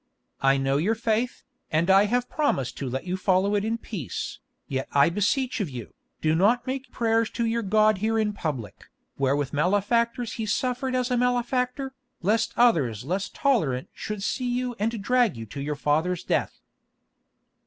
I 0.41 0.57
know 0.57 0.77
your 0.77 0.95
faith, 0.95 1.43
and 1.69 1.87
I 1.91 2.05
have 2.05 2.27
promised 2.27 2.75
to 2.77 2.89
let 2.89 3.03
you 3.05 3.15
follow 3.15 3.53
it 3.53 3.63
in 3.63 3.77
peace. 3.77 4.39
Yet 4.67 4.87
I 4.93 5.11
beseech 5.11 5.59
of 5.59 5.69
you, 5.69 5.93
do 6.21 6.33
not 6.33 6.65
make 6.65 6.89
prayers 6.91 7.29
to 7.37 7.45
your 7.45 7.61
God 7.61 7.99
here 7.99 8.17
in 8.17 8.33
public, 8.33 8.89
where 9.17 9.35
with 9.35 9.53
malefactors 9.53 10.33
He 10.33 10.47
suffered 10.47 10.95
as 10.95 11.11
a 11.11 11.17
malefactor, 11.17 11.93
lest 12.23 12.51
others 12.57 13.03
less 13.05 13.29
tolerant 13.29 13.89
should 13.93 14.23
see 14.23 14.49
you 14.49 14.75
and 14.79 15.03
drag 15.03 15.37
you 15.37 15.45
to 15.45 15.61
your 15.61 15.75
father's 15.75 16.23
death." 16.23 16.61